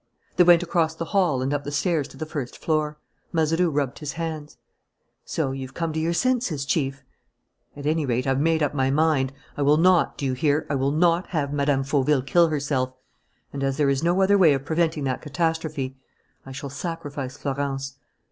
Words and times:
They 0.35 0.43
went 0.43 0.63
across 0.63 0.95
the 0.95 1.05
hall 1.13 1.43
and 1.43 1.53
up 1.53 1.63
the 1.63 1.71
stairs 1.71 2.07
to 2.07 2.17
the 2.17 2.25
first 2.25 2.57
floor. 2.57 2.97
Mazeroux 3.31 3.69
rubbed 3.69 3.99
his 3.99 4.13
hands. 4.13 4.57
"So 5.25 5.51
you've 5.51 5.75
come 5.75 5.93
to 5.93 5.99
your 5.99 6.11
senses, 6.11 6.65
Chief?" 6.65 7.03
"At 7.77 7.85
any 7.85 8.07
rate 8.07 8.25
I've 8.25 8.39
made 8.39 8.63
up 8.63 8.73
my 8.73 8.89
mind. 8.89 9.31
I 9.55 9.61
will 9.61 9.77
not, 9.77 10.17
do 10.17 10.25
you 10.25 10.33
hear, 10.33 10.65
I 10.71 10.73
will 10.73 10.89
not 10.89 11.27
have 11.27 11.53
Mme. 11.53 11.83
Fauville 11.83 12.23
kill 12.25 12.47
herself; 12.47 12.95
and, 13.53 13.63
as 13.63 13.77
there 13.77 13.91
is 13.91 14.01
no 14.01 14.23
other 14.23 14.39
way 14.39 14.53
of 14.55 14.65
preventing 14.65 15.03
that 15.03 15.21
catastrophe, 15.21 15.99
I 16.47 16.51
shall 16.51 16.71
sacrifice 16.71 17.37
Florence." 17.37 17.99